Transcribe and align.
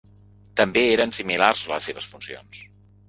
També 0.61 0.81
eren 0.93 1.13
similars 1.17 1.63
les 1.73 1.91
seves 1.91 2.09
funcions. 2.15 2.65